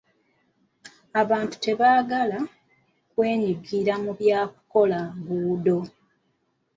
Abantu 1.21 1.55
tebaagala 1.65 2.39
kwenyigira 3.11 3.93
mu 4.03 4.11
bya 4.19 4.39
kukola 4.53 4.99
nguudo. 5.17 5.79